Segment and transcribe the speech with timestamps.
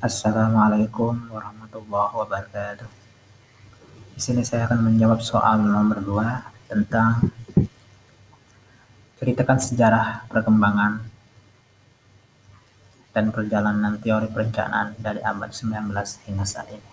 [0.00, 2.88] Assalamualaikum warahmatullahi wabarakatuh.
[4.16, 7.28] Di sini saya akan menjawab soal nomor 2 tentang
[9.20, 11.04] ceritakan sejarah perkembangan
[13.12, 15.92] dan perjalanan teori perencanaan dari abad 19
[16.24, 16.90] hingga saat ini.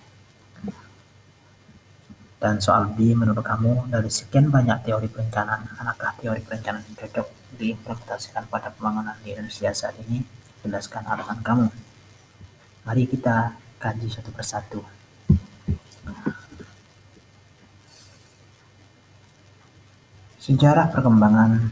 [2.43, 7.55] Dan soal B menurut kamu dari sekian banyak teori perencanaan, manakah teori perencanaan yang cocok
[7.55, 10.27] diimplementasikan pada pembangunan di Indonesia saat ini?
[10.59, 11.86] Jelaskan alasan kamu.
[12.87, 13.51] Mari kita
[13.83, 14.79] kaji satu persatu.
[20.39, 21.67] Sejarah perkembangan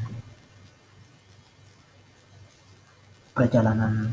[3.32, 4.12] perjalanan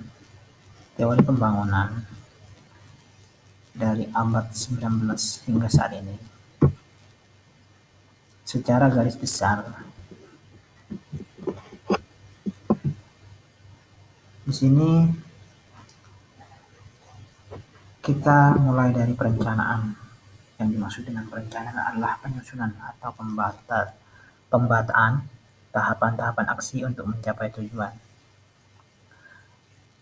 [0.95, 2.07] teori pembangunan
[3.75, 6.15] dari abad 19 hingga saat ini
[8.47, 9.67] secara garis besar
[14.47, 14.91] di sini
[18.03, 19.95] kita mulai dari perencanaan.
[20.59, 23.95] Yang dimaksud dengan perencanaan adalah penyusunan atau pembata,
[24.51, 25.23] pembataan
[25.71, 27.95] tahapan-tahapan aksi untuk mencapai tujuan.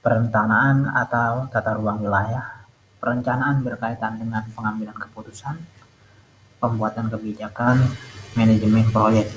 [0.00, 2.64] Perencanaan atau tata ruang wilayah.
[3.00, 5.60] Perencanaan berkaitan dengan pengambilan keputusan,
[6.56, 7.84] pembuatan kebijakan,
[8.32, 9.28] manajemen proyek.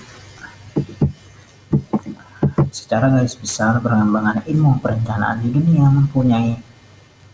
[2.72, 6.60] Secara garis besar, pengembangan ilmu perencanaan di dunia mempunyai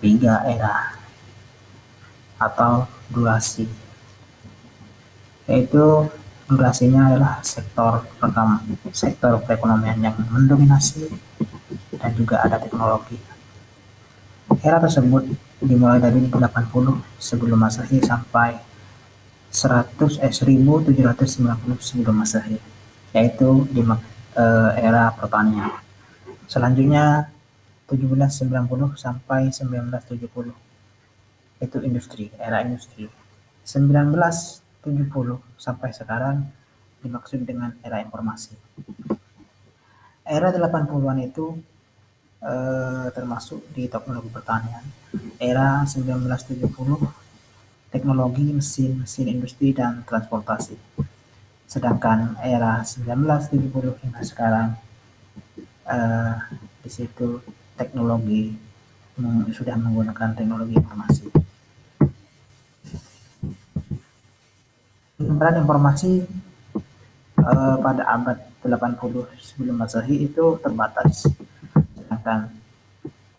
[0.02, 0.99] tiga era
[2.40, 3.68] atau durasi.
[5.46, 6.08] Yaitu
[6.50, 11.06] durasinya adalah sektor pertama sektor perekonomian yang mendominasi
[12.00, 13.20] dan juga ada teknologi.
[14.60, 15.30] Era tersebut
[15.62, 18.58] dimulai dari 80 sebelum masehi sampai
[19.54, 22.58] 100 eh 1790 sebelum masehi
[23.14, 25.70] yaitu di eh, era pertanian.
[26.50, 27.30] Selanjutnya
[27.90, 30.69] 1790 sampai 1970
[31.60, 33.12] itu industri, era industri.
[33.68, 34.64] 1970
[35.60, 36.48] sampai sekarang
[37.04, 38.56] dimaksud dengan era informasi.
[40.24, 41.58] Era 80-an itu
[42.44, 44.84] eh, termasuk di teknologi pertanian.
[45.40, 46.70] Era 1970
[47.90, 50.78] teknologi mesin, mesin industri dan transportasi.
[51.70, 54.70] Sedangkan era 1970 hingga sekarang
[55.90, 56.36] eh,
[56.82, 57.42] di situ
[57.76, 58.70] teknologi
[59.52, 61.39] sudah menggunakan teknologi informasi.
[65.40, 66.28] Penyebaran informasi
[67.40, 71.32] uh, pada abad 80 sebelum masehi itu terbatas.
[71.96, 72.52] Sedangkan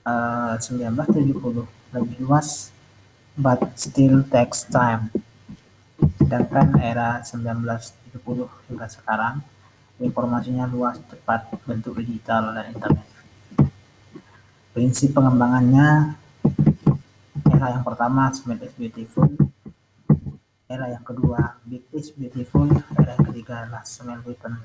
[0.09, 2.73] uh, 1970 lebih luas
[3.37, 5.13] but still takes time.
[6.17, 9.45] Sedangkan era 1970 hingga sekarang
[10.01, 13.05] informasinya luas cepat bentuk digital dan internet.
[14.73, 16.17] Prinsip pengembangannya
[17.45, 19.29] era yang pertama smart beautiful
[20.71, 22.71] era yang kedua big is beautiful.
[22.95, 24.63] Era yang ketiga adalah smell written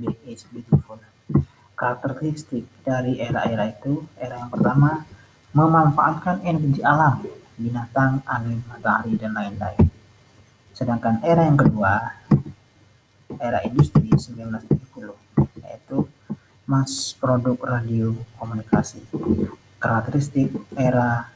[0.00, 0.96] big is beautiful.
[1.76, 5.04] Karakteristik dari era-era itu era yang pertama
[5.52, 7.20] memanfaatkan energi alam
[7.60, 9.92] binatang angin matahari dan lain-lain.
[10.72, 12.16] Sedangkan era yang kedua
[13.36, 15.12] era industri 1970
[15.60, 16.08] yaitu
[16.64, 19.04] mass produk radio komunikasi.
[19.76, 20.48] Karakteristik
[20.80, 21.28] era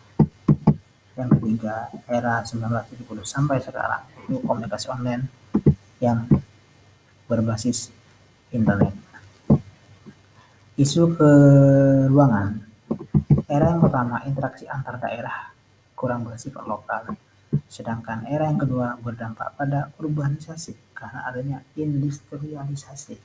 [1.17, 5.25] yang ketiga era 1970 sampai sekarang itu komunikasi online
[5.97, 6.29] yang
[7.25, 7.89] berbasis
[8.53, 8.93] internet.
[10.77, 11.31] Isu ke
[12.13, 12.61] ruangan
[13.49, 15.57] era yang pertama interaksi antar daerah
[15.97, 17.17] kurang bersifat lokal.
[17.73, 23.17] Sedangkan era yang kedua berdampak pada urbanisasi karena adanya industrialisasi.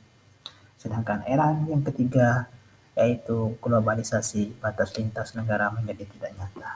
[0.79, 2.47] Sedangkan era yang ketiga
[2.95, 6.71] yaitu globalisasi batas lintas negara menjadi tidak nyata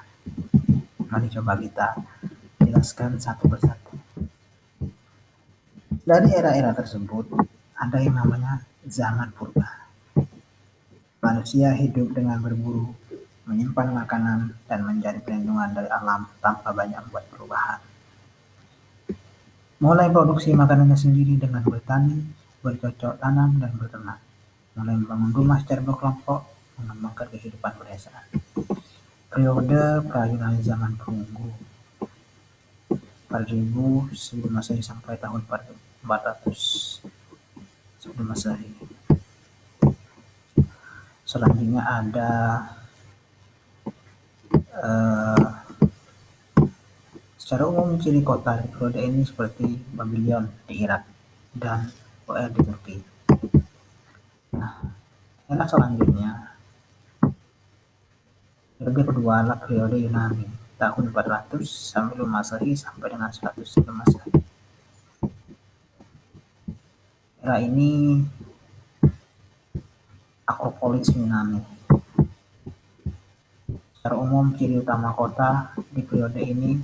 [1.15, 1.95] Mari coba kita
[2.59, 3.95] jelaskan satu persatu.
[6.03, 7.31] Dari era-era tersebut,
[7.71, 9.87] ada yang namanya zaman purba.
[11.23, 12.91] Manusia hidup dengan berburu,
[13.47, 17.79] menyimpan makanan, dan mencari perlindungan dari alam tanpa banyak membuat perubahan.
[19.79, 22.27] Mulai produksi makanannya sendiri dengan bertani,
[22.59, 24.19] bercocok tanam, dan berternak.
[24.75, 26.44] Mulai membangun rumah secara berkelompok,
[26.75, 28.27] mengembangkan kehidupan pedesaan
[29.35, 31.51] periode perayaan zaman perunggu.
[33.27, 37.03] Pada ribu sebelum masehi sampai tahun 400
[37.99, 38.71] sebelum masehi.
[41.27, 42.31] Selanjutnya ada
[44.79, 45.51] uh,
[47.35, 51.03] secara umum ciri kota di periode ini seperti Babylon di Irak
[51.51, 51.91] dan
[52.23, 52.97] OR di Turki.
[54.55, 54.95] Nah
[55.51, 56.55] era selanjutnya
[58.75, 60.44] Periode kedua adalah periode Yunani,
[60.75, 64.31] tahun 400 sampai Masehi sampai dengan 100 sebelum Masehi.
[67.39, 68.19] Era ini
[70.44, 71.63] Akropolis Yunani.
[73.95, 76.75] Secara umum, ciri utama kota di periode ini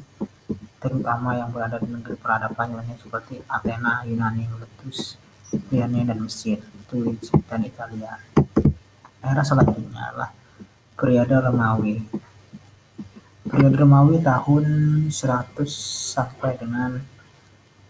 [0.79, 5.19] terutama yang berada di negeri peradaban Yunani seperti Athena, Yunani, Miletus,
[5.51, 8.15] Yunani, dan Mesir, Tunis, dan Italia.
[9.21, 10.40] Era selanjutnya adalah
[11.01, 11.97] periode Romawi.
[13.49, 14.65] Periode Romawi tahun
[15.09, 15.65] 100
[16.13, 17.01] sampai dengan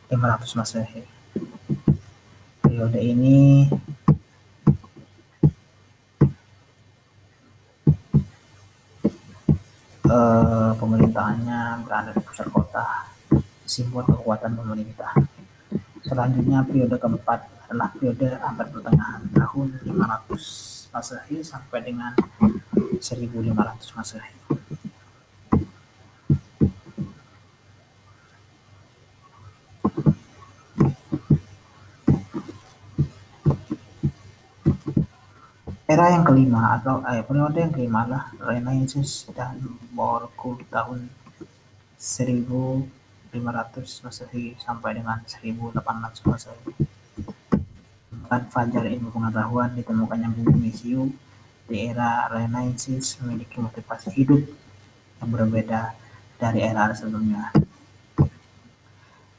[0.08, 1.04] 500 Masehi.
[2.64, 3.68] Periode ini
[10.08, 13.12] eh, pemerintahannya berada di pusat kota,
[13.68, 15.12] simbol kekuatan pemerintah.
[16.08, 22.16] Selanjutnya periode keempat adalah periode abad pertengahan tahun 500 Masehi sampai dengan
[23.02, 24.34] 1500 Masehi.
[35.92, 39.60] Era yang kelima atau eh, periode yang kelima adalah Renaissance dan
[39.92, 41.12] Baroque tahun
[42.00, 42.88] 1500
[44.08, 45.84] Masehi sampai dengan 1800
[46.32, 46.72] Masehi.
[48.32, 51.12] Kan fajar ilmu pengetahuan ditemukannya bumi misiu
[51.68, 54.42] di era Renaissance memiliki motivasi hidup
[55.22, 55.94] yang berbeda
[56.42, 57.54] dari era sebelumnya.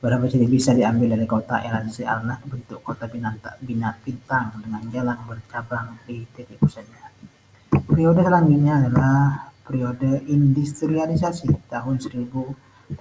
[0.02, 5.19] Beberapa ciri bisa diambil dari kota Elansi adalah bentuk kota binata, binat bintang dengan jalan
[5.30, 7.06] bercabang di titik pusatnya.
[7.70, 12.98] Periode selanjutnya adalah periode industrialisasi tahun 1800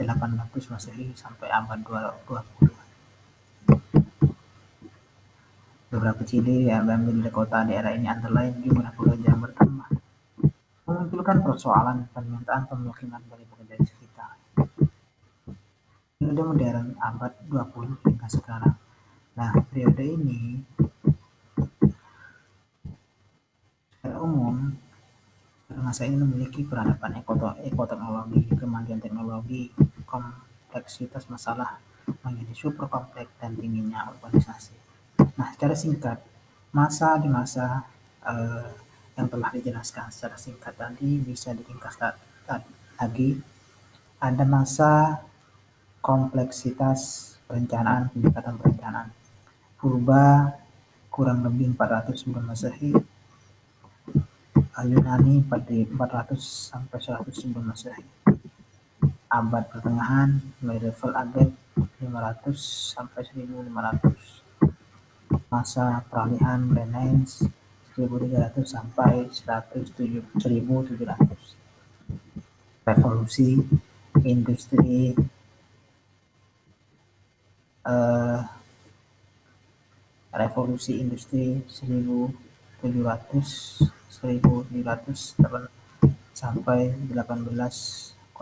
[0.69, 2.80] Masehi sampai abad 20.
[5.91, 9.89] Beberapa ciri yang diambil dari kota di era ini antara lain jumlah pekerja yang bertambah,
[10.87, 14.39] memunculkan persoalan permintaan pemukiman dari pekerja sekitar
[16.21, 18.77] periode modern abad 20 hingga sekarang.
[19.35, 20.63] Nah, periode ini
[23.99, 24.71] secara umum
[25.75, 27.19] masa ini memiliki peradaban
[27.67, 29.75] ekoteknologi, kemajuan teknologi,
[30.07, 31.83] kompleksitas masalah
[32.23, 34.80] menjadi super kompleks dan tingginya urbanisasi.
[35.41, 36.21] Nah, secara singkat,
[36.69, 37.81] masa di masa
[38.29, 38.77] eh,
[39.17, 41.97] yang telah dijelaskan secara singkat tadi bisa diringkas
[43.01, 43.41] lagi.
[44.21, 45.17] Ada masa
[45.97, 49.09] kompleksitas perencanaan pendekatan perencanaan.
[49.81, 50.53] Purba
[51.09, 52.93] kurang lebih 400 sebelum masehi.
[54.81, 58.05] Yunani 400 sampai 100 sebelum masehi.
[59.25, 61.49] Abad pertengahan medieval abad
[61.97, 64.50] 500 sampai 1500
[65.51, 67.43] masa peralihan Renaissance
[67.99, 70.31] 1300 sampai 1700
[72.87, 73.59] revolusi
[74.23, 75.11] industri
[77.83, 78.39] uh,
[80.31, 82.31] revolusi industri 1700
[82.79, 83.91] 1700
[86.31, 88.39] sampai 1800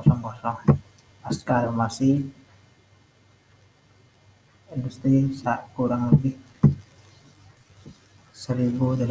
[1.25, 2.21] pasca reformasi
[4.77, 5.33] industri
[5.73, 6.48] kurang lebih
[8.39, 9.03] 1800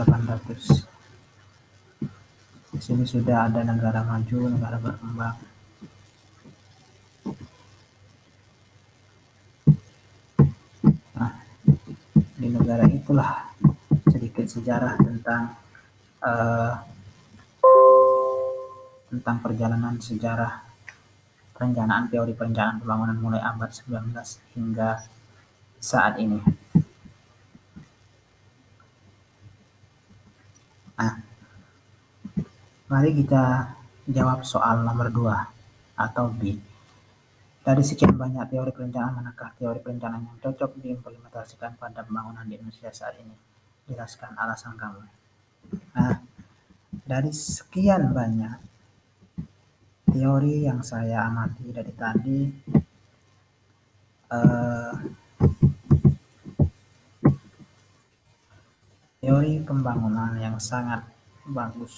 [2.72, 5.36] di sini sudah ada negara maju negara berkembang
[12.38, 13.52] di negara itulah
[14.08, 15.58] sedikit sejarah tentang
[16.24, 16.72] uh,
[19.10, 20.62] tentang perjalanan sejarah
[21.58, 24.14] perencanaan teori perencanaan pembangunan mulai abad 19
[24.54, 25.02] hingga
[25.82, 26.38] saat ini.
[32.88, 33.76] Mari kita
[34.08, 36.56] jawab soal nomor 2 atau B.
[37.60, 42.88] Dari sekian banyak teori perencanaan, manakah teori perencanaan yang cocok diimplementasikan pada pembangunan di Indonesia
[42.88, 43.36] saat ini?
[43.92, 45.04] Jelaskan alasan kamu.
[45.92, 46.16] Nah,
[47.04, 48.56] dari sekian banyak
[50.08, 52.40] teori yang saya amati dari tadi,
[54.32, 54.92] eh,
[59.20, 61.17] teori pembangunan yang sangat
[61.48, 61.94] bagus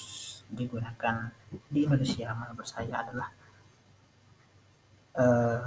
[0.47, 1.30] digunakan
[1.71, 3.28] di Indonesia menurut saya adalah
[5.19, 5.62] uh,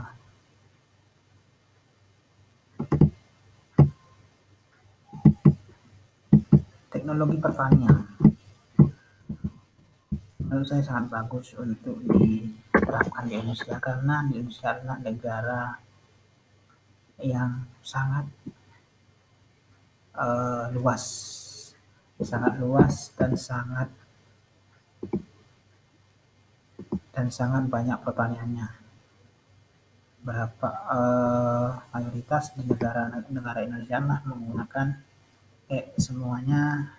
[6.87, 7.99] teknologi pertanian.
[10.39, 15.61] Menurut saya sangat bagus untuk diterapkan di Indonesia karena di Indonesia adalah negara
[17.19, 17.51] yang
[17.83, 18.25] sangat
[20.15, 21.03] uh, luas
[22.21, 23.89] sangat luas dan sangat
[27.13, 28.67] dan sangat banyak pertanyaannya.
[30.23, 34.87] Berapa eh, mayoritas di negara negara Indonesia lah menggunakan
[35.73, 36.93] eh semuanya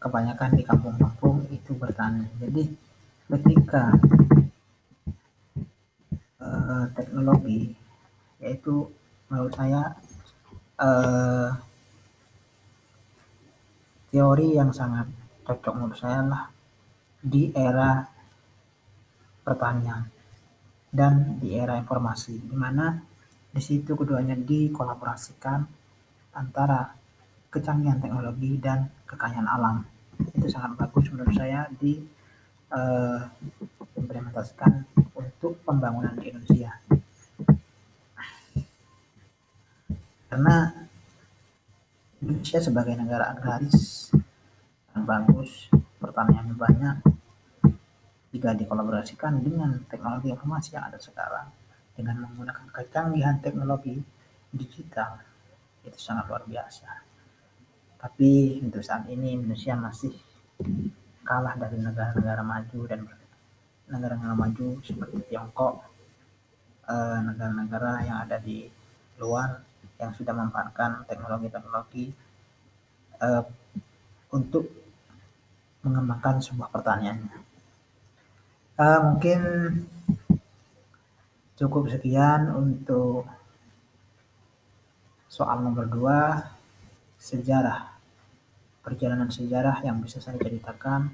[0.00, 2.24] kebanyakan di kampung-kampung itu bertani.
[2.40, 2.64] Jadi
[3.30, 3.94] ketika
[6.40, 7.76] uh, teknologi
[8.40, 8.88] yaitu
[9.28, 9.94] menurut saya
[10.80, 11.48] uh,
[14.10, 15.06] teori yang sangat
[15.46, 16.44] cocok menurut saya lah
[17.20, 18.00] di era
[19.44, 20.08] pertanian
[20.90, 22.96] dan di era informasi di mana
[23.50, 25.60] di situ keduanya dikolaborasikan
[26.34, 26.90] antara
[27.50, 29.82] kecanggihan teknologi dan kekayaan alam.
[30.34, 31.98] Itu sangat bagus menurut saya di
[32.70, 33.20] uh,
[33.98, 34.86] implementasikan
[35.18, 36.70] untuk pembangunan di Indonesia
[40.30, 40.70] karena
[42.22, 44.14] Indonesia sebagai negara agraris
[44.94, 45.66] yang bagus
[45.98, 46.96] pertaniannya banyak
[48.30, 51.50] jika dikolaborasikan dengan teknologi informasi yang ada sekarang
[51.98, 53.98] dengan menggunakan kecanggihan teknologi
[54.54, 55.18] digital
[55.82, 56.88] itu sangat luar biasa.
[57.98, 60.14] Tapi untuk saat ini Indonesia masih
[61.26, 63.02] kalah dari negara-negara maju dan
[63.90, 65.82] negara-negara maju seperti Tiongkok,
[66.86, 68.64] eh, negara-negara yang ada di
[69.20, 69.69] luar
[70.00, 72.10] yang sudah memanfaatkan teknologi-teknologi
[73.20, 73.44] eh,
[74.32, 74.64] untuk
[75.84, 77.24] mengembangkan sebuah pertanian.
[78.80, 79.40] Uh, mungkin
[81.60, 83.28] cukup sekian untuk
[85.28, 86.48] soal nomor dua
[87.20, 87.92] sejarah
[88.80, 91.12] perjalanan sejarah yang bisa saya ceritakan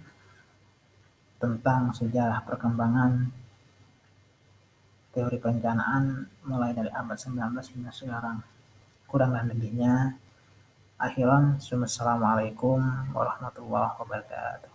[1.43, 3.35] tentang sejarah perkembangan
[5.11, 7.35] teori perencanaan mulai dari abad 19
[7.75, 8.39] hingga sekarang.
[9.07, 10.19] Kurang dan lebihnya,
[10.99, 12.83] akhiran, Assalamualaikum
[13.15, 14.75] warahmatullahi wabarakatuh.